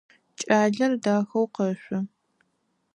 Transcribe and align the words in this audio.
Кӏалэр 0.39 0.93
дахэу 1.03 1.45
къэшъо. 1.55 1.99